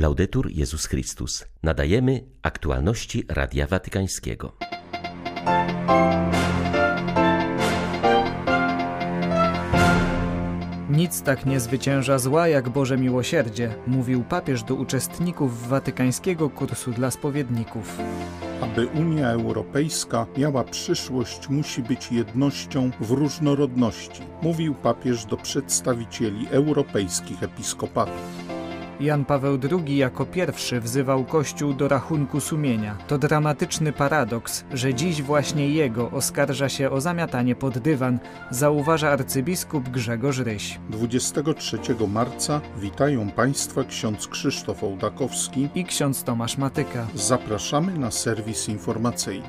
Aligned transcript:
Laudetur 0.00 0.50
Jezus 0.50 0.86
Chrystus. 0.86 1.44
Nadajemy 1.62 2.24
aktualności 2.42 3.24
Radia 3.28 3.66
Watykańskiego. 3.66 4.56
Nic 10.90 11.22
tak 11.22 11.46
nie 11.46 11.60
zwycięża 11.60 12.18
zła 12.18 12.48
jak 12.48 12.68
Boże 12.68 12.98
miłosierdzie, 12.98 13.74
mówił 13.86 14.24
papież 14.24 14.62
do 14.62 14.74
uczestników 14.74 15.68
watykańskiego 15.68 16.50
kursu 16.50 16.90
dla 16.90 17.10
spowiedników. 17.10 17.98
Aby 18.60 18.86
Unia 18.86 19.30
Europejska 19.30 20.26
miała 20.36 20.64
przyszłość, 20.64 21.48
musi 21.48 21.82
być 21.82 22.12
jednością 22.12 22.90
w 23.00 23.10
różnorodności, 23.10 24.22
mówił 24.42 24.74
papież 24.74 25.24
do 25.24 25.36
przedstawicieli 25.36 26.46
europejskich 26.50 27.42
episkopatów. 27.42 28.49
Jan 29.00 29.24
Paweł 29.24 29.58
II 29.70 29.96
jako 29.96 30.26
pierwszy 30.26 30.80
wzywał 30.80 31.24
Kościół 31.24 31.74
do 31.74 31.88
rachunku 31.88 32.40
sumienia. 32.40 32.96
To 33.08 33.18
dramatyczny 33.18 33.92
paradoks, 33.92 34.64
że 34.72 34.94
dziś 34.94 35.22
właśnie 35.22 35.68
jego 35.68 36.10
oskarża 36.10 36.68
się 36.68 36.90
o 36.90 37.00
zamiatanie 37.00 37.54
pod 37.54 37.78
dywan, 37.78 38.18
zauważa 38.50 39.10
arcybiskup 39.10 39.88
Grzegorz 39.88 40.38
Ryś. 40.38 40.80
23 40.90 41.78
marca 42.08 42.60
witają 42.78 43.30
Państwa 43.30 43.84
ksiądz 43.84 44.28
Krzysztof 44.28 44.84
Ołdakowski 44.84 45.68
i 45.74 45.84
ksiądz 45.84 46.24
Tomasz 46.24 46.58
Matyka. 46.58 47.06
Zapraszamy 47.14 47.98
na 47.98 48.10
serwis 48.10 48.68
informacyjny. 48.68 49.48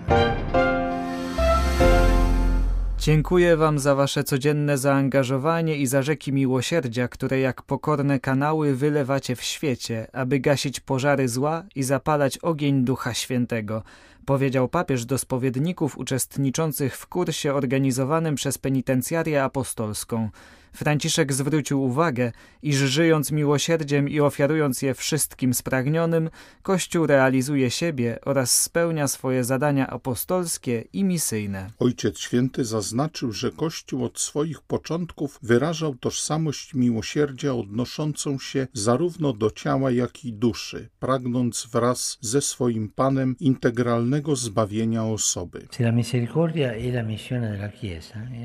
Dziękuję 3.01 3.57
Wam 3.57 3.79
za 3.79 3.95
Wasze 3.95 4.23
codzienne 4.23 4.77
zaangażowanie 4.77 5.77
i 5.77 5.87
za 5.87 6.01
rzeki 6.01 6.33
miłosierdzia, 6.33 7.07
które 7.07 7.39
jak 7.39 7.61
pokorne 7.61 8.19
kanały 8.19 8.75
wylewacie 8.75 9.35
w 9.35 9.43
świecie, 9.43 10.07
aby 10.13 10.39
gasić 10.39 10.79
pożary 10.79 11.29
zła 11.29 11.63
i 11.75 11.83
zapalać 11.83 12.37
ogień 12.37 12.85
Ducha 12.85 13.13
Świętego, 13.13 13.83
powiedział 14.25 14.67
papież 14.67 15.05
do 15.05 15.17
spowiedników 15.17 15.97
uczestniczących 15.97 16.97
w 16.97 17.07
kursie 17.07 17.53
organizowanym 17.53 18.35
przez 18.35 18.57
penitencjarię 18.57 19.43
apostolską. 19.43 20.29
Franciszek 20.73 21.33
zwrócił 21.33 21.83
uwagę, 21.83 22.31
iż 22.61 22.75
żyjąc 22.75 23.31
miłosierdziem 23.31 24.09
i 24.09 24.19
ofiarując 24.19 24.81
je 24.81 24.93
wszystkim 24.93 25.53
spragnionym, 25.53 26.29
Kościół 26.61 27.07
realizuje 27.07 27.71
siebie 27.71 28.19
oraz 28.25 28.61
spełnia 28.61 29.07
swoje 29.07 29.43
zadania 29.43 29.87
apostolskie 29.87 30.83
i 30.93 31.03
misyjne. 31.03 31.71
Ojciec 31.79 32.19
Święty 32.19 32.65
zaznaczył, 32.65 33.31
że 33.31 33.51
Kościół 33.51 34.05
od 34.05 34.19
swoich 34.19 34.61
początków 34.61 35.39
wyrażał 35.41 35.95
tożsamość 35.95 36.73
miłosierdzia 36.73 37.53
odnoszącą 37.53 38.39
się 38.39 38.67
zarówno 38.73 39.33
do 39.33 39.51
ciała, 39.51 39.91
jak 39.91 40.25
i 40.25 40.33
duszy, 40.33 40.89
pragnąc 40.99 41.67
wraz 41.71 42.17
ze 42.21 42.41
swoim 42.41 42.89
Panem 42.89 43.35
integralnego 43.39 44.35
zbawienia 44.35 45.05
osoby. 45.05 45.67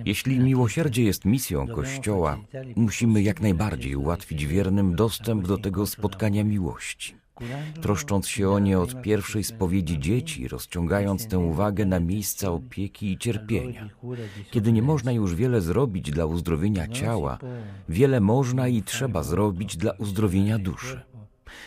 Jeśli 0.05 0.40
miłosierdzie 0.40 1.02
jest 1.02 1.24
misją 1.24 1.66
Kościoła, 1.68 2.16
Kościoła, 2.17 2.39
musimy 2.77 3.22
jak 3.22 3.41
najbardziej 3.41 3.97
ułatwić 3.97 4.47
wiernym 4.47 4.95
dostęp 4.95 5.47
do 5.47 5.59
tego 5.59 5.86
spotkania 5.86 6.45
miłości. 6.45 7.14
Troszcząc 7.81 8.28
się 8.28 8.50
o 8.50 8.58
nie 8.58 8.78
od 8.78 9.03
pierwszej 9.03 9.45
spowiedzi 9.45 9.98
dzieci, 9.98 10.48
rozciągając 10.48 11.28
tę 11.28 11.39
uwagę 11.39 11.84
na 11.84 12.00
miejsca 12.00 12.50
opieki 12.50 13.12
i 13.12 13.19
cierpienia. 13.19 13.91
Kiedy 14.50 14.73
nie 14.73 14.83
można 14.83 15.12
już 15.12 15.34
wiele 15.34 15.61
zrobić 15.61 16.11
dla 16.11 16.27
uzdrowienia 16.27 16.89
ciała, 16.89 17.39
wiele 17.89 18.20
można 18.20 18.69
i 18.69 18.83
trzeba 18.83 19.23
zrobić 19.23 19.77
dla 19.77 19.92
uzdrowienia 19.92 20.58
duszy. 20.58 21.01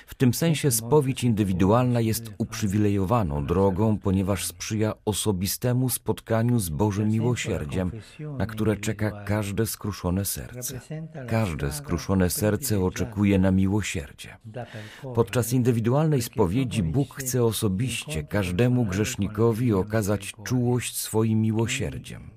W 0.07 0.15
tym 0.15 0.33
sensie 0.33 0.71
spowiedź 0.71 1.23
indywidualna 1.23 2.01
jest 2.01 2.31
uprzywilejowaną 2.37 3.45
drogą, 3.45 3.97
ponieważ 3.97 4.45
sprzyja 4.45 4.93
osobistemu 5.05 5.89
spotkaniu 5.89 6.59
z 6.59 6.69
Bożym 6.69 7.09
miłosierdziem, 7.09 7.91
na 8.38 8.45
które 8.45 8.78
czeka 8.78 9.23
każde 9.23 9.66
skruszone 9.66 10.25
serce. 10.25 10.81
Każde 11.28 11.72
skruszone 11.72 12.29
serce 12.29 12.79
oczekuje 12.79 13.39
na 13.39 13.51
miłosierdzie. 13.51 14.38
Podczas 15.16 15.53
indywidualnej 15.53 16.22
spowiedzi 16.22 16.83
Bóg 16.83 17.16
chce 17.16 17.44
osobiście 17.44 18.23
każdemu 18.23 18.85
grzesznikowi 18.85 19.73
okazać 19.73 20.33
czułość 20.44 20.97
swoim 20.97 21.41
miłosierdziem. 21.41 22.29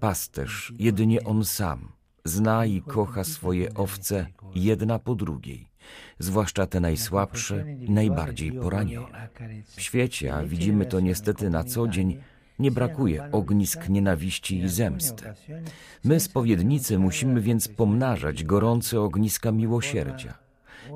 Pasterz, 0.00 0.72
jedynie 0.78 1.24
on 1.24 1.44
sam, 1.44 1.92
zna 2.24 2.66
i 2.66 2.82
kocha 2.82 3.24
swoje 3.24 3.74
owce 3.74 4.26
jedna 4.54 4.98
po 4.98 5.14
drugiej 5.14 5.71
zwłaszcza 6.18 6.66
te 6.66 6.80
najsłabsze 6.80 7.64
i 7.80 7.90
najbardziej 7.90 8.52
poranione. 8.52 9.28
W 9.66 9.80
świecie, 9.80 10.34
a 10.34 10.42
widzimy 10.42 10.86
to 10.86 11.00
niestety 11.00 11.50
na 11.50 11.64
co 11.64 11.88
dzień, 11.88 12.18
nie 12.58 12.70
brakuje 12.70 13.32
ognisk 13.32 13.88
nienawiści 13.88 14.58
i 14.58 14.68
zemsty. 14.68 15.24
My, 16.04 16.20
spowiednicy, 16.20 16.98
musimy 16.98 17.40
więc 17.40 17.68
pomnażać 17.68 18.44
gorące 18.44 19.00
ogniska 19.00 19.52
miłosierdzia. 19.52 20.34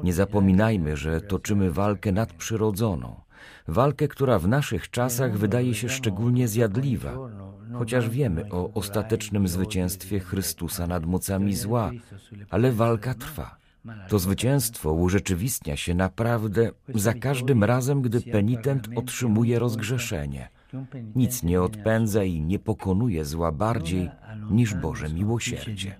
Nie 0.02 0.12
zapominajmy, 0.12 0.96
że 0.96 1.20
toczymy 1.20 1.70
walkę 1.70 2.12
nadprzyrodzoną, 2.12 3.20
walkę, 3.69 4.08
która 4.08 4.38
w 4.38 4.48
naszych 4.48 4.91
czasach 4.91 5.38
wydaje 5.38 5.75
się 5.75 5.88
szczególnie 5.88 6.48
zjadliwa, 6.48 7.14
chociaż 7.72 8.10
wiemy 8.10 8.50
o 8.50 8.72
ostatecznym 8.75 9.48
zwycięstwie 9.48 10.20
Chrystusa 10.20 10.86
nad 10.86 11.06
mocami 11.06 11.54
zła, 11.56 11.91
ale 12.50 12.72
walka 12.72 13.14
trwa. 13.14 13.56
To 14.08 14.19
zwycięstwo 14.19 14.92
urzeczywistnia 14.92 15.76
się 15.76 15.94
naprawdę 15.94 16.70
za 16.94 17.14
każdym 17.14 17.64
razem, 17.64 18.02
gdy 18.02 18.20
penitent 18.20 18.88
otrzymuje 18.97 19.58
rozgrzeszenie. 19.58 20.48
Nic 21.14 21.42
nie 21.42 21.62
odpędza 21.62 22.25
i 22.25 22.41
nie 22.41 22.58
pokonuje 22.58 23.25
zła 23.25 23.52
bardziej 23.52 24.10
niż 24.50 24.75
Boże 24.75 25.08
miłosierdzie. 25.08 25.96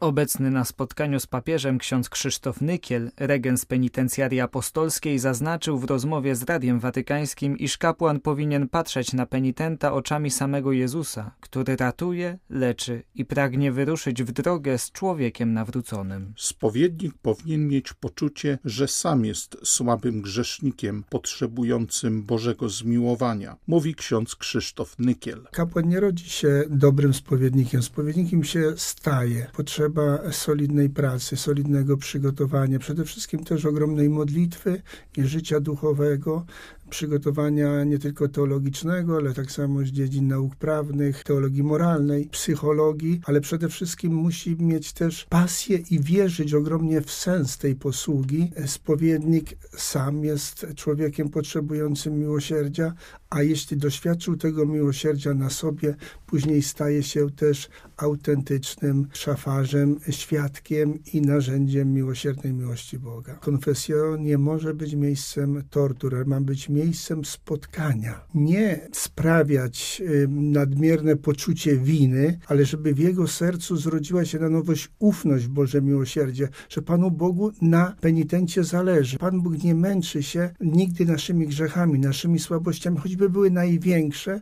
Obecny 0.00 0.50
na 0.50 0.64
spotkaniu 0.64 1.20
z 1.20 1.26
papieżem 1.26 1.78
ksiądz 1.78 2.08
Krzysztof 2.08 2.60
Nykiel, 2.60 3.10
regens 3.16 3.64
penitencjarii 3.64 4.40
apostolskiej, 4.40 5.18
zaznaczył 5.18 5.78
w 5.78 5.84
rozmowie 5.84 6.34
z 6.36 6.42
Radiem 6.42 6.80
Watykańskim, 6.80 7.58
iż 7.58 7.78
kapłan 7.78 8.20
powinien 8.20 8.68
patrzeć 8.68 9.12
na 9.12 9.26
penitenta 9.26 9.92
oczami 9.92 10.30
samego 10.30 10.72
Jezusa, 10.72 11.34
który 11.40 11.76
ratuje, 11.76 12.38
leczy 12.50 13.02
i 13.14 13.24
pragnie 13.24 13.72
wyruszyć 13.72 14.22
w 14.22 14.32
drogę 14.32 14.78
z 14.78 14.92
człowiekiem 14.92 15.52
nawróconym. 15.52 16.34
Spowiednik 16.36 17.14
powinien 17.22 17.68
mieć 17.68 17.92
poczucie, 17.92 18.58
że 18.64 18.88
sam 18.88 19.24
jest 19.24 19.56
słabym 19.64 20.22
grzesznikiem 20.22 21.04
potrzebującym 21.10 22.22
Bożego 22.22 22.68
zmiłowania, 22.68 23.56
mówi 23.66 23.94
ksiądz 23.94 24.36
Krzysztof 24.36 24.98
Nykiel. 24.98 25.48
Kapłan 25.52 25.88
nie 25.88 26.00
rodzi 26.00 26.30
się 26.30 26.64
dobrym 26.70 27.14
spowiednikiem. 27.14 27.82
Spowiednikiem 27.82 28.44
się 28.44 28.72
staje. 28.76 29.46
Potrzeba 29.56 29.89
potrzeba 29.90 30.32
solidnej 30.32 30.90
pracy, 30.90 31.36
solidnego 31.36 31.96
przygotowania, 31.96 32.78
przede 32.78 33.04
wszystkim 33.04 33.44
też 33.44 33.64
ogromnej 33.64 34.10
modlitwy 34.10 34.82
i 35.16 35.22
życia 35.22 35.60
duchowego, 35.60 36.44
przygotowania 36.90 37.84
nie 37.84 37.98
tylko 37.98 38.28
teologicznego, 38.28 39.16
ale 39.16 39.34
tak 39.34 39.52
samo 39.52 39.80
z 39.80 39.86
dziedzin 39.86 40.28
nauk 40.28 40.56
prawnych, 40.56 41.24
teologii 41.24 41.62
moralnej, 41.62 42.28
psychologii, 42.28 43.20
ale 43.24 43.40
przede 43.40 43.68
wszystkim 43.68 44.14
musi 44.14 44.56
mieć 44.56 44.92
też 44.92 45.26
pasję 45.28 45.78
i 45.90 46.00
wierzyć 46.00 46.54
ogromnie 46.54 47.00
w 47.00 47.12
sens 47.12 47.58
tej 47.58 47.74
posługi. 47.74 48.52
Spowiednik 48.66 49.56
sam 49.76 50.24
jest 50.24 50.66
człowiekiem 50.76 51.28
potrzebującym 51.28 52.18
miłosierdzia, 52.18 52.94
a 53.30 53.42
jeśli 53.42 53.76
doświadczył 53.76 54.36
tego 54.36 54.66
miłosierdzia 54.66 55.34
na 55.34 55.50
sobie, 55.50 55.94
później 56.26 56.62
staje 56.62 57.02
się 57.02 57.30
też 57.30 57.68
autentycznym 57.96 59.06
szafarzem, 59.12 59.96
świadkiem 60.10 60.98
i 61.12 61.20
narzędziem 61.22 61.92
miłosiernej 61.92 62.52
miłości 62.52 62.98
Boga. 62.98 63.34
Konfesja 63.34 63.96
nie 64.18 64.38
może 64.38 64.74
być 64.74 64.94
miejscem 64.94 65.62
tortur, 65.70 66.26
ma 66.26 66.40
być 66.40 66.68
miejscem 66.68 66.79
spotkania. 67.24 68.20
Nie 68.34 68.88
sprawiać 68.92 70.02
nadmierne 70.28 71.16
poczucie 71.16 71.76
winy, 71.76 72.38
ale 72.46 72.64
żeby 72.64 72.94
w 72.94 72.98
jego 72.98 73.28
sercu 73.28 73.76
zrodziła 73.76 74.24
się 74.24 74.38
na 74.38 74.48
nowość 74.48 74.88
ufność 74.98 75.44
w 75.44 75.48
Boże 75.48 75.82
miłosierdzie, 75.82 76.48
że 76.68 76.82
Panu 76.82 77.10
Bogu 77.10 77.52
na 77.62 77.94
penitencie 78.00 78.64
zależy. 78.64 79.18
Pan 79.18 79.40
Bóg 79.40 79.62
nie 79.62 79.74
męczy 79.74 80.22
się 80.22 80.50
nigdy 80.60 81.06
naszymi 81.06 81.46
grzechami, 81.46 81.98
naszymi 81.98 82.38
słabościami, 82.38 82.98
choćby 82.98 83.30
były 83.30 83.50
największe. 83.50 84.40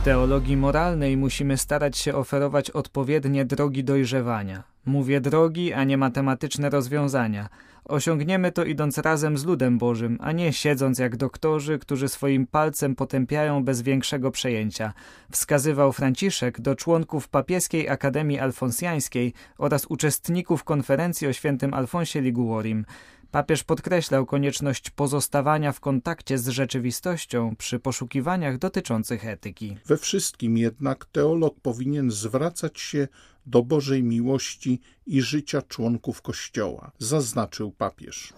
W 0.00 0.04
teologii 0.04 0.56
moralnej 0.56 1.16
musimy 1.16 1.56
starać 1.56 1.98
się 1.98 2.14
oferować 2.14 2.70
odpowiednie 2.70 3.44
drogi 3.44 3.84
dojrzewania. 3.84 4.62
Mówię 4.86 5.20
drogi, 5.20 5.72
a 5.72 5.84
nie 5.84 5.96
matematyczne 5.96 6.70
rozwiązania– 6.70 7.48
Osiągniemy 7.90 8.52
to 8.52 8.64
idąc 8.64 8.98
razem 8.98 9.38
z 9.38 9.44
ludem 9.44 9.78
Bożym, 9.78 10.18
a 10.20 10.32
nie 10.32 10.52
siedząc 10.52 10.98
jak 10.98 11.16
doktorzy, 11.16 11.78
którzy 11.78 12.08
swoim 12.08 12.46
palcem 12.46 12.96
potępiają 12.96 13.64
bez 13.64 13.82
większego 13.82 14.30
przejęcia. 14.30 14.92
Wskazywał 15.32 15.92
Franciszek 15.92 16.60
do 16.60 16.74
członków 16.74 17.28
Papieskiej 17.28 17.88
Akademii 17.88 18.38
Alfonsjańskiej 18.38 19.32
oraz 19.58 19.86
uczestników 19.86 20.64
konferencji 20.64 21.26
o 21.26 21.32
świętym 21.32 21.74
Alfonsie 21.74 22.20
Liguorim. 22.20 22.84
Papież 23.30 23.64
podkreślał 23.64 24.26
konieczność 24.26 24.90
pozostawania 24.90 25.72
w 25.72 25.80
kontakcie 25.80 26.38
z 26.38 26.48
rzeczywistością 26.48 27.56
przy 27.56 27.78
poszukiwaniach 27.78 28.58
dotyczących 28.58 29.26
etyki. 29.26 29.76
We 29.86 29.96
wszystkim 29.96 30.58
jednak 30.58 31.04
teolog 31.04 31.60
powinien 31.60 32.10
zwracać 32.10 32.80
się 32.80 33.08
do 33.46 33.62
Bożej 33.62 34.02
miłości 34.02 34.80
i 35.06 35.22
życia 35.22 35.62
członków 35.62 36.22
Kościoła, 36.22 36.90
zaznaczył 36.98 37.70
papież. 37.70 38.32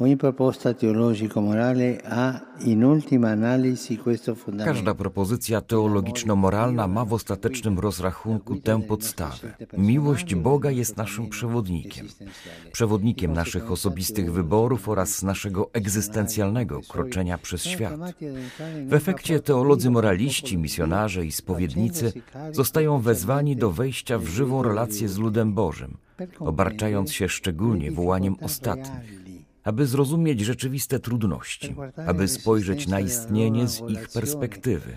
Każda 4.64 4.94
propozycja 4.94 5.60
teologiczno-moralna 5.60 6.88
ma 6.88 7.04
w 7.04 7.12
ostatecznym 7.12 7.78
rozrachunku 7.78 8.56
tę 8.56 8.82
podstawę. 8.82 9.54
Miłość 9.78 10.34
Boga 10.34 10.70
jest 10.70 10.96
naszym 10.96 11.28
przewodnikiem. 11.28 12.08
Przewodnikiem 12.72 13.32
naszych 13.32 13.70
osobistych 13.70 14.32
wyborów 14.32 14.88
oraz 14.88 15.22
naszego 15.22 15.70
egzystencjalnego 15.72 16.80
kroczenia 16.88 17.38
przez 17.38 17.64
świat. 17.64 17.94
W 18.86 18.94
efekcie 18.94 19.40
teolodzy 19.40 19.90
moraliści, 19.90 20.58
misjonarze 20.58 21.26
i 21.26 21.32
spowiednicy 21.32 22.12
zostają 22.52 23.00
wezwani 23.00 23.56
do 23.56 23.70
wejścia 23.70 24.18
w 24.18 24.26
żywą 24.26 24.62
relację 24.62 24.91
z 24.94 25.18
ludem 25.18 25.54
Bożym, 25.54 25.96
obarczając 26.38 27.12
się 27.12 27.28
szczególnie 27.28 27.92
wołaniem 27.92 28.36
ostatnich, 28.42 29.22
aby 29.64 29.86
zrozumieć 29.86 30.40
rzeczywiste 30.40 30.98
trudności, 30.98 31.74
aby 32.06 32.28
spojrzeć 32.28 32.86
na 32.86 33.00
istnienie 33.00 33.68
z 33.68 33.82
ich 33.88 34.08
perspektywy, 34.08 34.96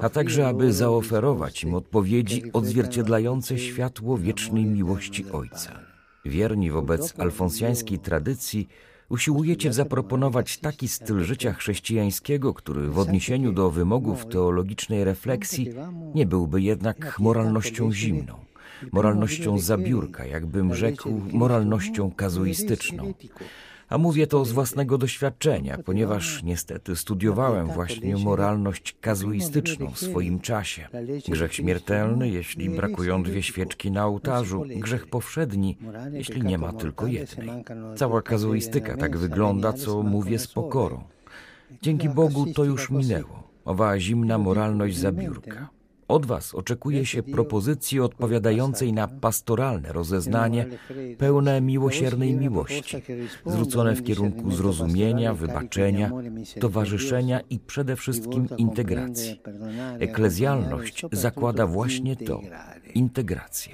a 0.00 0.08
także 0.08 0.48
aby 0.48 0.72
zaoferować 0.72 1.64
im 1.64 1.74
odpowiedzi 1.74 2.52
odzwierciedlające 2.52 3.58
światło 3.58 4.18
wiecznej 4.18 4.64
miłości 4.64 5.30
Ojca. 5.30 5.80
Wierni 6.24 6.70
wobec 6.70 7.20
alfonsjańskiej 7.20 7.98
tradycji, 7.98 8.68
usiłujecie 9.08 9.72
zaproponować 9.72 10.58
taki 10.58 10.88
styl 10.88 11.20
życia 11.24 11.52
chrześcijańskiego, 11.52 12.54
który 12.54 12.88
w 12.88 12.98
odniesieniu 12.98 13.52
do 13.52 13.70
wymogów 13.70 14.26
teologicznej 14.26 15.04
refleksji 15.04 15.68
nie 16.14 16.26
byłby 16.26 16.62
jednak 16.62 17.18
moralnością 17.18 17.92
zimną 17.92 18.49
moralnością 18.92 19.58
zabiórka, 19.58 20.26
jakbym 20.26 20.74
rzekł, 20.74 21.20
moralnością 21.32 22.10
kazuistyczną. 22.10 23.14
A 23.88 23.98
mówię 23.98 24.26
to 24.26 24.44
z 24.44 24.52
własnego 24.52 24.98
doświadczenia, 24.98 25.78
ponieważ 25.78 26.42
niestety 26.42 26.96
studiowałem 26.96 27.66
właśnie 27.66 28.16
moralność 28.16 28.96
kazuistyczną 29.00 29.90
w 29.90 29.98
swoim 29.98 30.40
czasie. 30.40 30.88
Grzech 31.28 31.54
śmiertelny, 31.54 32.28
jeśli 32.28 32.70
brakują 32.70 33.22
dwie 33.22 33.42
świeczki 33.42 33.90
na 33.90 34.06
ołtarzu, 34.06 34.64
grzech 34.76 35.06
powszedni, 35.06 35.76
jeśli 36.12 36.42
nie 36.42 36.58
ma 36.58 36.72
tylko 36.72 37.06
jednej. 37.06 37.64
Cała 37.96 38.22
kazuistyka 38.22 38.96
tak 38.96 39.16
wygląda, 39.16 39.72
co 39.72 40.02
mówię 40.02 40.38
z 40.38 40.46
pokorą. 40.46 41.02
Dzięki 41.82 42.08
Bogu 42.08 42.46
to 42.54 42.64
już 42.64 42.90
minęło, 42.90 43.42
owa 43.64 44.00
zimna 44.00 44.38
moralność 44.38 44.98
zabiórka. 44.98 45.79
Od 46.10 46.26
Was 46.26 46.54
oczekuje 46.54 47.06
się 47.06 47.22
propozycji 47.22 48.00
odpowiadającej 48.00 48.92
na 48.92 49.08
pastoralne 49.08 49.92
rozeznanie, 49.92 50.66
pełne 51.18 51.60
miłosiernej 51.60 52.34
miłości, 52.34 52.96
zwrócone 53.46 53.94
w 53.94 54.02
kierunku 54.02 54.50
zrozumienia, 54.50 55.34
wybaczenia, 55.34 56.10
towarzyszenia 56.60 57.40
i 57.50 57.58
przede 57.58 57.96
wszystkim 57.96 58.48
integracji. 58.58 59.40
Eklezjalność 59.98 61.02
zakłada 61.12 61.66
właśnie 61.66 62.16
to 62.16 62.40
integrację. 62.94 63.72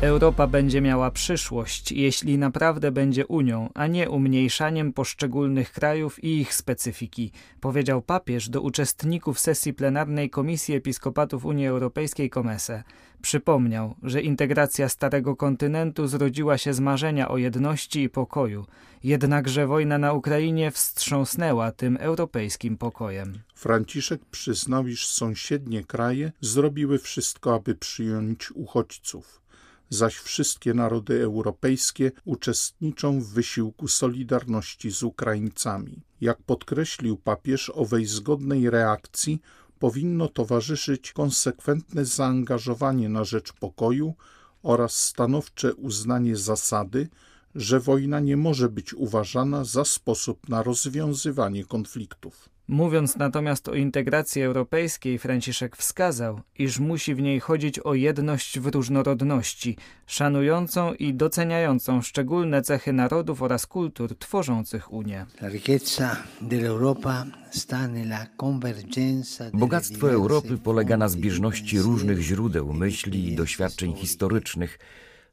Europa 0.00 0.46
będzie 0.46 0.80
miała 0.80 1.10
przyszłość, 1.10 1.92
jeśli 1.92 2.38
naprawdę 2.38 2.92
będzie 2.92 3.26
Unią, 3.26 3.70
a 3.74 3.86
nie 3.86 4.10
umniejszaniem 4.10 4.92
poszczególnych 4.92 5.72
krajów 5.72 6.24
i 6.24 6.40
ich 6.40 6.54
specyfiki, 6.54 7.32
powiedział 7.60 8.02
papież 8.02 8.48
do 8.48 8.60
uczestników 8.60 9.40
sesji 9.40 9.74
plenarnej 9.74 10.30
Komisji 10.30 10.74
Episkopatów 10.74 11.44
Unii 11.44 11.66
Europejskiej 11.66 12.30
Komese. 12.30 12.82
Przypomniał, 13.22 13.94
że 14.02 14.22
integracja 14.22 14.88
Starego 14.88 15.36
Kontynentu 15.36 16.06
zrodziła 16.06 16.58
się 16.58 16.74
z 16.74 16.80
marzenia 16.80 17.28
o 17.28 17.38
jedności 17.38 18.02
i 18.02 18.08
pokoju, 18.08 18.66
jednakże 19.04 19.66
wojna 19.66 19.98
na 19.98 20.12
Ukrainie 20.12 20.70
wstrząsnęła 20.70 21.72
tym 21.72 21.96
europejskim 22.00 22.76
pokojem. 22.76 23.38
Franciszek 23.54 24.24
przyznał, 24.24 24.86
iż 24.86 25.06
sąsiednie 25.06 25.84
kraje 25.84 26.32
zrobiły 26.40 26.98
wszystko, 26.98 27.54
aby 27.54 27.74
przyjąć 27.74 28.50
uchodźców 28.50 29.47
zaś 29.90 30.16
wszystkie 30.16 30.74
narody 30.74 31.22
europejskie 31.22 32.12
uczestniczą 32.24 33.20
w 33.20 33.26
wysiłku 33.26 33.88
solidarności 33.88 34.90
z 34.90 35.02
Ukraińcami. 35.02 36.02
Jak 36.20 36.42
podkreślił 36.42 37.16
papież, 37.16 37.70
owej 37.74 38.06
zgodnej 38.06 38.70
reakcji 38.70 39.40
powinno 39.78 40.28
towarzyszyć 40.28 41.12
konsekwentne 41.12 42.04
zaangażowanie 42.04 43.08
na 43.08 43.24
rzecz 43.24 43.52
pokoju 43.52 44.14
oraz 44.62 44.96
stanowcze 44.96 45.74
uznanie 45.74 46.36
zasady, 46.36 47.08
że 47.54 47.80
wojna 47.80 48.20
nie 48.20 48.36
może 48.36 48.68
być 48.68 48.94
uważana 48.94 49.64
za 49.64 49.84
sposób 49.84 50.48
na 50.48 50.62
rozwiązywanie 50.62 51.64
konfliktów. 51.64 52.48
Mówiąc 52.68 53.16
natomiast 53.16 53.68
o 53.68 53.74
integracji 53.74 54.42
europejskiej, 54.42 55.18
Franciszek 55.18 55.76
wskazał, 55.76 56.40
iż 56.58 56.78
musi 56.78 57.14
w 57.14 57.20
niej 57.20 57.40
chodzić 57.40 57.78
o 57.78 57.94
jedność 57.94 58.58
w 58.60 58.66
różnorodności, 58.66 59.76
szanującą 60.06 60.94
i 60.94 61.14
doceniającą 61.14 62.02
szczególne 62.02 62.62
cechy 62.62 62.92
narodów 62.92 63.42
oraz 63.42 63.66
kultur 63.66 64.18
tworzących 64.18 64.92
Unię. 64.92 65.26
Bogactwo 69.52 70.10
Europy 70.10 70.58
polega 70.58 70.96
na 70.96 71.08
zbieżności 71.08 71.80
różnych 71.80 72.20
źródeł 72.20 72.72
myśli 72.72 73.32
i 73.32 73.36
doświadczeń 73.36 73.94
historycznych, 73.94 74.78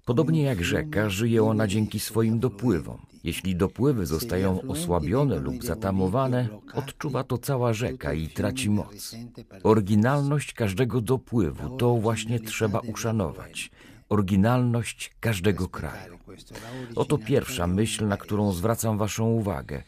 Podobnie 0.06 0.42
jak 0.44 0.64
rzeka, 0.64 1.10
żyje 1.10 1.44
ona 1.44 1.68
dzięki 1.68 2.00
swoim 2.00 2.40
dopływom. 2.40 2.98
Jeśli 3.24 3.56
dopływy 3.56 4.06
zostają 4.06 4.62
osłabione 4.62 5.40
lub 5.40 5.64
zatamowane, 5.64 6.48
odczuwa 6.74 7.24
to 7.24 7.38
cała 7.38 7.74
rzeka 7.74 8.14
i 8.14 8.28
traci 8.28 8.70
moc. 8.70 9.16
Oryginalność 9.64 10.54
każdego 10.54 11.02
dopływu 11.02 11.78
to 11.78 11.96
właśnie 11.96 12.40
trzeba 12.40 12.80
uszanować 12.80 13.72
oryginalność 14.10 15.16
każdego 15.20 15.68
kraju. 15.70 16.20
Oto 16.96 17.18
pierwsza 17.18 17.68
myśl, 17.68 18.08
na 18.08 18.18
którą 18.18 18.52
zwracam 18.52 18.98
Waszą 18.98 19.26
uwagę. 19.26 19.84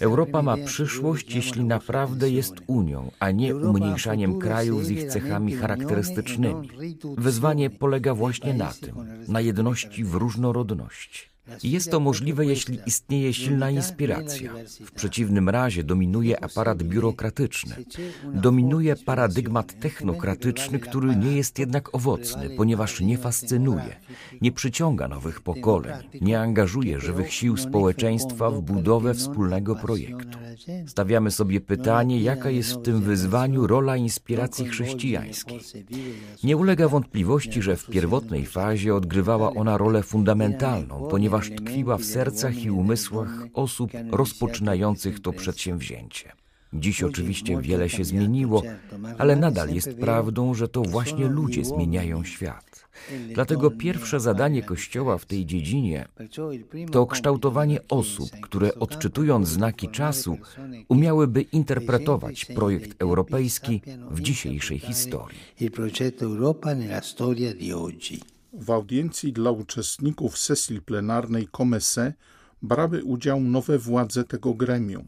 Europa 0.00 0.42
ma 0.42 0.56
przyszłość, 0.56 1.34
jeśli 1.34 1.64
naprawdę 1.64 2.30
jest 2.30 2.54
Unią, 2.66 3.10
a 3.20 3.30
nie 3.30 3.56
umniejszaniem 3.56 4.38
krajów 4.38 4.86
z 4.86 4.90
ich 4.90 5.04
cechami 5.04 5.54
charakterystycznymi. 5.56 6.70
Wyzwanie 7.16 7.70
polega 7.70 8.14
właśnie 8.14 8.54
na 8.54 8.72
tym, 8.72 8.94
na 9.28 9.40
jedności 9.40 10.04
w 10.04 10.14
różnorodności. 10.14 11.37
Jest 11.62 11.90
to 11.90 12.00
możliwe, 12.00 12.46
jeśli 12.46 12.78
istnieje 12.86 13.34
silna 13.34 13.70
inspiracja. 13.70 14.52
W 14.84 14.92
przeciwnym 14.92 15.48
razie 15.48 15.84
dominuje 15.84 16.44
aparat 16.44 16.82
biurokratyczny. 16.82 17.76
Dominuje 18.24 18.96
paradygmat 18.96 19.80
technokratyczny, 19.80 20.78
który 20.78 21.16
nie 21.16 21.36
jest 21.36 21.58
jednak 21.58 21.94
owocny, 21.94 22.50
ponieważ 22.56 23.00
nie 23.00 23.18
fascynuje, 23.18 23.96
nie 24.40 24.52
przyciąga 24.52 25.08
nowych 25.08 25.40
pokoleń, 25.40 25.94
nie 26.20 26.40
angażuje 26.40 27.00
żywych 27.00 27.32
sił 27.32 27.56
społeczeństwa 27.56 28.50
w 28.50 28.60
budowę 28.60 29.14
wspólnego 29.14 29.76
projektu. 29.76 30.38
Stawiamy 30.86 31.30
sobie 31.30 31.60
pytanie, 31.60 32.20
jaka 32.20 32.50
jest 32.50 32.74
w 32.74 32.82
tym 32.82 33.00
wyzwaniu 33.00 33.66
rola 33.66 33.96
inspiracji 33.96 34.68
chrześcijańskiej. 34.68 35.60
Nie 36.44 36.56
ulega 36.56 36.88
wątpliwości, 36.88 37.62
że 37.62 37.76
w 37.76 37.86
pierwotnej 37.86 38.46
fazie 38.46 38.94
odgrywała 38.94 39.54
ona 39.54 39.78
rolę 39.78 40.02
fundamentalną, 40.02 41.08
ponieważ 41.10 41.37
tkwiła 41.46 41.96
w 41.96 42.04
sercach 42.04 42.62
i 42.64 42.70
umysłach 42.70 43.46
osób 43.54 43.90
rozpoczynających 44.10 45.20
to 45.20 45.32
przedsięwzięcie. 45.32 46.32
Dziś 46.72 47.02
oczywiście 47.02 47.60
wiele 47.60 47.88
się 47.88 48.04
zmieniło, 48.04 48.62
ale 49.18 49.36
nadal 49.36 49.74
jest 49.74 49.94
prawdą, 49.94 50.54
że 50.54 50.68
to 50.68 50.82
właśnie 50.82 51.26
ludzie 51.26 51.64
zmieniają 51.64 52.24
świat. 52.24 52.88
Dlatego 53.34 53.70
pierwsze 53.70 54.20
zadanie 54.20 54.62
Kościoła 54.62 55.18
w 55.18 55.26
tej 55.26 55.46
dziedzinie 55.46 56.08
to 56.92 57.06
kształtowanie 57.06 57.80
osób, 57.88 58.30
które 58.42 58.74
odczytując 58.74 59.48
znaki 59.48 59.88
czasu, 59.88 60.38
umiałyby 60.88 61.42
interpretować 61.42 62.44
projekt 62.44 63.02
europejski 63.02 63.82
w 64.10 64.20
dzisiejszej 64.20 64.78
historii. 64.78 65.38
W 68.60 68.70
audiencji 68.70 69.32
dla 69.32 69.50
uczestników 69.50 70.38
sesji 70.38 70.80
plenarnej 70.80 71.48
Comese 71.56 72.12
brały 72.62 73.04
udział 73.04 73.40
nowe 73.40 73.78
władze 73.78 74.24
tego 74.24 74.54
gremium. 74.54 75.04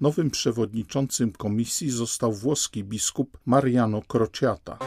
Nowym 0.00 0.30
przewodniczącym 0.30 1.32
komisji 1.32 1.90
został 1.90 2.32
włoski 2.32 2.84
biskup 2.84 3.38
Mariano 3.46 4.02
Crociata. 4.02 4.78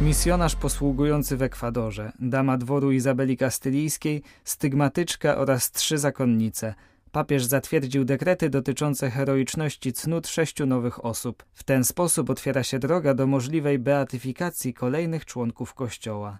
Misjonarz 0.00 0.54
posługujący 0.56 1.36
w 1.36 1.42
Ekwadorze, 1.42 2.12
dama 2.20 2.58
dworu 2.58 2.92
Izabeli 2.92 3.36
Kastylijskiej, 3.36 4.22
stygmatyczka 4.44 5.36
oraz 5.36 5.70
trzy 5.70 5.98
zakonnice. 5.98 6.74
Papież 7.18 7.44
zatwierdził 7.44 8.04
dekrety 8.04 8.50
dotyczące 8.50 9.10
heroiczności 9.10 9.92
cnót 9.92 10.28
sześciu 10.28 10.66
nowych 10.66 11.04
osób. 11.04 11.44
W 11.54 11.64
ten 11.64 11.84
sposób 11.84 12.30
otwiera 12.30 12.62
się 12.62 12.78
droga 12.78 13.14
do 13.14 13.26
możliwej 13.26 13.78
beatyfikacji 13.78 14.74
kolejnych 14.74 15.24
członków 15.24 15.74
Kościoła. 15.74 16.38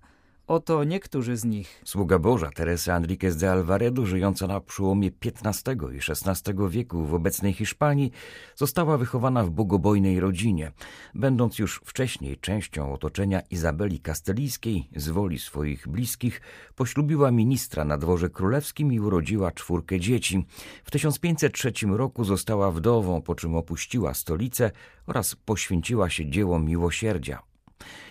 Oto 0.49 0.85
niektórzy 0.85 1.37
z 1.37 1.45
nich. 1.45 1.83
Sługa 1.85 2.19
Boża 2.19 2.50
Teresa 2.50 2.97
Enriquez 2.97 3.37
de 3.37 3.52
Alvaredo, 3.52 4.07
żyjąca 4.07 4.47
na 4.47 4.61
przełomie 4.61 5.11
XV 5.45 5.75
i 5.93 5.97
XVI 5.97 6.55
wieku 6.69 7.05
w 7.05 7.14
obecnej 7.14 7.52
Hiszpanii, 7.52 8.12
została 8.57 8.99
wychowana 8.99 9.45
w 9.45 9.50
bogobojnej 9.50 10.21
rodzinie. 10.21 10.73
Będąc 11.14 11.59
już 11.59 11.81
wcześniej 11.85 12.37
częścią 12.37 12.93
otoczenia 12.93 13.40
Izabeli 13.40 14.00
Kastelijskiej, 14.00 14.88
z 14.97 15.09
woli 15.09 15.38
swoich 15.38 15.88
bliskich, 15.88 16.40
poślubiła 16.76 17.31
ministra 17.31 17.85
na 17.85 17.99
dworze 17.99 18.31
królewskim 18.31 18.93
i 18.93 19.00
urodziła 19.00 19.52
czwórkę 19.52 20.00
dzieci. 20.00 20.47
W 20.85 20.90
1503 20.90 21.73
roku 21.88 22.25
została 22.25 22.71
wdową, 22.71 23.23
po 23.23 23.35
czym 23.35 23.57
opuściła 23.57 24.14
stolicę 24.14 24.71
oraz 25.07 25.37
poświęciła 25.37 26.11
się 26.11 26.31
dziełom 26.31 26.64
miłosierdzia. 26.64 27.48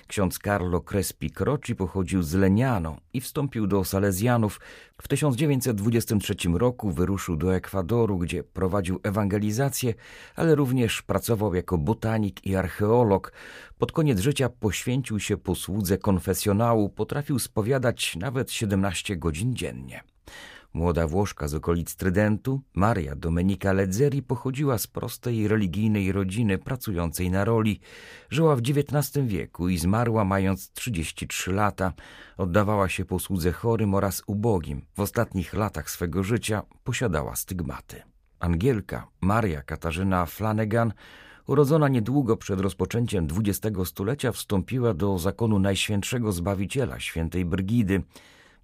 Ksiądz 0.08 0.40
Carlo 0.40 0.82
Crespi 0.82 1.32
Croci 1.32 1.76
pochodził 1.76 2.24
z 2.24 2.34
Leniano 2.34 2.98
i 3.14 3.22
wstąpił 3.22 3.68
do 3.68 3.84
Salezjanów. 3.84 4.60
W 5.02 5.08
1923 5.08 6.36
roku 6.54 6.92
wyruszył 6.92 7.36
do 7.36 7.56
Ekwadoru, 7.56 8.18
gdzie 8.18 8.44
prowadził 8.44 9.00
ewangelizację, 9.04 9.94
ale 10.36 10.56
również 10.56 11.02
pracował 11.02 11.56
jako 11.56 11.78
botanik 11.78 12.46
i 12.46 12.56
archeolog. 12.56 13.32
Pod 13.78 13.92
koniec 13.92 14.20
życia 14.20 14.50
poświęcił 14.50 15.20
się 15.20 15.38
posłudze 15.38 15.98
konfesjonału, 15.98 16.90
potrafił 16.90 17.40
spowiadać 17.40 18.16
nawet 18.16 18.52
17 18.52 19.18
godzin 19.18 19.56
dziennie. 19.56 20.04
Młoda 20.78 21.08
Włoszka 21.08 21.48
z 21.48 21.54
okolic 21.54 21.96
Trydentu, 21.96 22.62
Maria 22.74 23.16
Domenica 23.16 23.74
Ledzeri 23.74 24.24
pochodziła 24.24 24.78
z 24.78 24.88
prostej 24.88 25.48
religijnej 25.48 26.12
rodziny 26.12 26.58
pracującej 26.58 27.32
na 27.32 27.46
roli. 27.46 27.80
Żyła 28.30 28.56
w 28.56 28.60
XIX 28.60 29.26
wieku 29.28 29.70
i 29.70 29.78
zmarła 29.78 30.26
mając 30.26 30.72
33 30.72 31.52
lata. 31.52 31.94
Oddawała 32.38 32.90
się 32.90 33.06
posłudze 33.06 33.52
chorym 33.52 33.94
oraz 33.94 34.24
ubogim. 34.28 34.86
W 34.96 35.00
ostatnich 35.00 35.54
latach 35.54 35.90
swego 35.90 36.24
życia 36.24 36.64
posiadała 36.84 37.36
stygmaty. 37.36 38.02
Angielka 38.40 39.08
Maria 39.22 39.64
Katarzyna 39.64 40.26
Flanagan 40.26 40.94
urodzona 41.48 41.88
niedługo 41.88 42.38
przed 42.38 42.60
rozpoczęciem 42.60 43.28
XX 43.38 43.78
stulecia, 43.86 44.32
wstąpiła 44.32 44.94
do 44.94 45.18
zakonu 45.20 45.60
Najświętszego 45.60 46.32
Zbawiciela 46.32 47.00
świętej 47.00 47.46
Brygidy. 47.46 48.04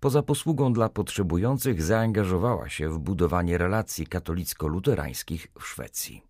Poza 0.03 0.23
posługą 0.23 0.73
dla 0.73 0.89
potrzebujących 0.89 1.81
zaangażowała 1.81 2.69
się 2.69 2.89
w 2.89 2.99
budowanie 2.99 3.57
relacji 3.57 4.07
katolicko-luterańskich 4.07 5.47
w 5.59 5.67
Szwecji. 5.67 6.23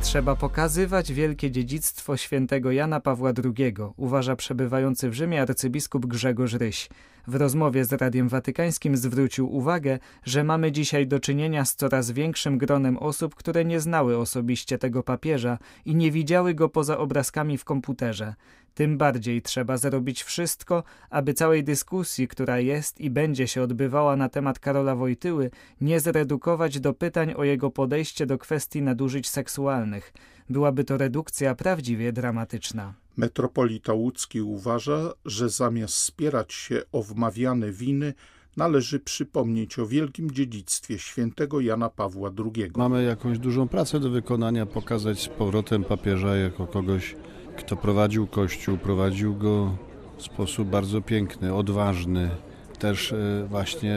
Trzeba 0.00 0.36
pokazywać 0.36 1.12
wielkie 1.12 1.50
dziedzictwo 1.50 2.16
świętego 2.16 2.72
Jana 2.72 3.00
Pawła 3.00 3.32
II, 3.44 3.74
uważa 3.96 4.36
przebywający 4.36 5.10
w 5.10 5.14
Rzymie 5.14 5.42
arcybiskup 5.42 6.06
Grzegorz 6.06 6.52
Ryś. 6.52 6.88
W 7.26 7.34
rozmowie 7.34 7.84
z 7.84 7.92
Radiem 7.92 8.28
Watykańskim 8.28 8.96
zwrócił 8.96 9.54
uwagę, 9.54 9.98
że 10.24 10.44
mamy 10.44 10.72
dzisiaj 10.72 11.06
do 11.06 11.20
czynienia 11.20 11.64
z 11.64 11.74
coraz 11.74 12.10
większym 12.10 12.58
gronem 12.58 12.98
osób, 12.98 13.34
które 13.34 13.64
nie 13.64 13.80
znały 13.80 14.18
osobiście 14.18 14.78
tego 14.78 15.02
papieża 15.02 15.58
i 15.84 15.94
nie 15.94 16.10
widziały 16.10 16.54
go 16.54 16.68
poza 16.68 16.98
obrazkami 16.98 17.58
w 17.58 17.64
komputerze. 17.64 18.34
Tym 18.76 18.98
bardziej 18.98 19.42
trzeba 19.42 19.76
zrobić 19.76 20.22
wszystko, 20.22 20.82
aby 21.10 21.34
całej 21.34 21.64
dyskusji, 21.64 22.28
która 22.28 22.58
jest 22.60 23.00
i 23.00 23.10
będzie 23.10 23.48
się 23.48 23.62
odbywała 23.62 24.16
na 24.16 24.28
temat 24.28 24.58
Karola 24.58 24.96
Wojtyły, 24.96 25.50
nie 25.80 26.00
zredukować 26.00 26.80
do 26.80 26.92
pytań 26.92 27.34
o 27.36 27.44
jego 27.44 27.70
podejście 27.70 28.26
do 28.26 28.38
kwestii 28.38 28.82
nadużyć 28.82 29.28
seksualnych. 29.28 30.12
Byłaby 30.50 30.84
to 30.84 30.96
redukcja 30.96 31.54
prawdziwie 31.54 32.12
dramatyczna. 32.12 32.94
Metropolita 33.16 33.92
łódzki 33.92 34.40
uważa, 34.40 35.12
że 35.24 35.48
zamiast 35.48 35.94
spierać 35.94 36.52
się 36.52 36.82
o 36.92 37.02
wmawiane 37.02 37.72
winy, 37.72 38.14
należy 38.56 39.00
przypomnieć 39.00 39.78
o 39.78 39.86
wielkim 39.86 40.30
dziedzictwie 40.30 40.98
świętego 40.98 41.60
Jana 41.60 41.90
Pawła 41.90 42.30
II. 42.38 42.70
Mamy 42.76 43.04
jakąś 43.04 43.38
dużą 43.38 43.68
pracę 43.68 44.00
do 44.00 44.10
wykonania, 44.10 44.66
pokazać 44.66 45.22
z 45.22 45.28
powrotem 45.28 45.84
papieża 45.84 46.36
jako 46.36 46.66
kogoś, 46.66 47.16
kto 47.56 47.76
prowadził 47.76 48.26
Kościół, 48.26 48.78
prowadził 48.78 49.34
go 49.34 49.76
w 50.16 50.22
sposób 50.22 50.68
bardzo 50.68 51.00
piękny, 51.00 51.54
odważny, 51.54 52.30
też 52.78 53.12
e, 53.12 53.46
właśnie 53.50 53.96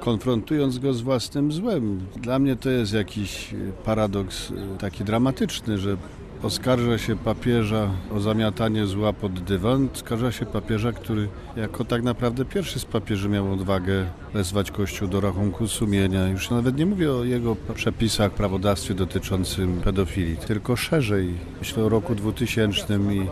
konfrontując 0.00 0.78
go 0.78 0.94
z 0.94 1.00
własnym 1.00 1.52
złem. 1.52 2.00
Dla 2.16 2.38
mnie 2.38 2.56
to 2.56 2.70
jest 2.70 2.92
jakiś 2.92 3.54
paradoks 3.84 4.50
e, 4.50 4.78
taki 4.78 5.04
dramatyczny, 5.04 5.78
że 5.78 5.96
Oskarża 6.42 6.98
się 6.98 7.16
papieża 7.16 7.90
o 8.14 8.20
zamiatanie 8.20 8.86
zła 8.86 9.12
pod 9.12 9.32
dywan. 9.32 9.88
Oskarża 9.94 10.32
się 10.32 10.46
papieża, 10.46 10.92
który 10.92 11.28
jako 11.56 11.84
tak 11.84 12.02
naprawdę 12.02 12.44
pierwszy 12.44 12.78
z 12.78 12.84
papieży 12.84 13.28
miał 13.28 13.52
odwagę 13.52 14.06
wezwać 14.34 14.70
Kościół 14.70 15.08
do 15.08 15.20
rachunku 15.20 15.68
sumienia. 15.68 16.28
Już 16.28 16.50
nawet 16.50 16.76
nie 16.76 16.86
mówię 16.86 17.12
o 17.12 17.24
jego 17.24 17.56
przepisach, 17.74 18.32
prawodawstwie 18.32 18.94
dotyczącym 18.94 19.80
pedofilii, 19.84 20.36
tylko 20.36 20.76
szerzej. 20.76 21.34
Myślę 21.58 21.84
o 21.84 21.88
roku 21.88 22.14
2000 22.14 22.98
i 23.12 23.26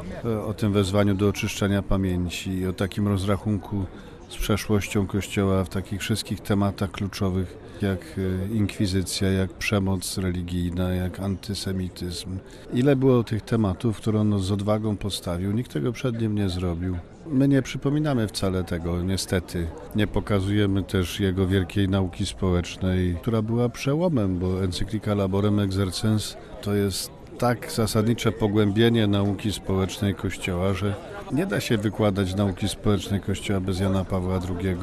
o 0.47 0.55
tym 0.55 0.73
wezwaniu 0.73 1.15
do 1.15 1.29
oczyszczania 1.29 1.83
pamięci 1.83 2.51
i 2.51 2.67
o 2.67 2.73
takim 2.73 3.09
rozrachunku 3.09 3.85
z 4.29 4.37
przeszłością 4.37 5.07
Kościoła 5.07 5.65
w 5.65 5.69
takich 5.69 6.01
wszystkich 6.01 6.41
tematach 6.41 6.91
kluczowych, 6.91 7.59
jak 7.83 8.01
e, 8.01 8.55
inkwizycja, 8.55 9.31
jak 9.31 9.53
przemoc 9.53 10.19
religijna, 10.19 10.95
jak 10.95 11.21
antysemityzm. 11.21 12.39
Ile 12.73 12.97
było 12.97 13.25
tych 13.25 13.43
tematów, 13.43 13.97
które 13.97 14.21
on 14.21 14.41
z 14.41 14.53
odwagą 14.53 14.97
postawił, 14.97 15.53
nikt 15.53 15.73
tego 15.73 15.93
przed 15.93 16.21
nim 16.21 16.35
nie 16.35 16.49
zrobił. 16.49 16.97
My 17.27 17.49
nie 17.49 17.63
przypominamy 17.63 18.29
wcale 18.29 18.65
tego, 18.65 19.03
niestety. 19.03 19.67
Nie 19.97 20.07
pokazujemy 20.07 20.83
też 20.83 21.21
jego 21.21 21.47
wielkiej 21.47 21.89
nauki 21.89 22.27
społecznej, 22.27 23.17
która 23.23 23.43
była 23.43 23.69
przełomem, 23.69 24.39
bo 24.39 24.65
encyklika 24.65 25.15
Laborem 25.15 25.59
Exercens 25.59 26.37
to 26.63 26.75
jest 26.75 27.24
tak 27.39 27.73
zasadnicze 27.73 28.33
pogłębienie 28.33 29.07
nauki 29.07 29.53
społecznej 29.53 30.15
Kościoła, 30.15 30.75
że 30.75 30.95
nie 31.33 31.47
da 31.47 31.61
się 31.61 31.79
wykładać 31.79 32.35
nauki 32.35 32.69
społecznej 32.69 33.21
Kościoła 33.21 33.61
bez 33.61 33.81
Jana 33.81 34.05
Pawła 34.05 34.35
II. 34.35 34.77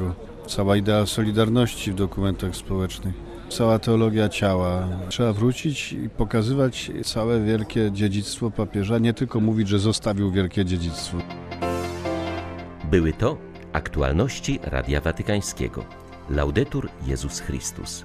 Cała 0.47 0.77
idea 0.77 1.05
solidarności 1.05 1.91
w 1.91 1.95
dokumentach 1.95 2.55
społecznych, 2.55 3.15
cała 3.49 3.79
teologia 3.79 4.29
ciała. 4.29 4.87
Trzeba 5.09 5.33
wrócić 5.33 5.93
i 5.93 6.09
pokazywać 6.09 6.91
całe 7.03 7.41
wielkie 7.41 7.91
dziedzictwo 7.91 8.51
papieża, 8.51 8.97
nie 8.97 9.13
tylko 9.13 9.39
mówić, 9.39 9.67
że 9.67 9.79
zostawił 9.79 10.31
wielkie 10.31 10.65
dziedzictwo. 10.65 11.17
Były 12.91 13.13
to 13.13 13.37
aktualności 13.73 14.59
Radia 14.63 15.01
Watykańskiego. 15.01 15.85
Laudetur 16.29 16.89
Jezus 17.07 17.39
Chrystus. 17.39 18.03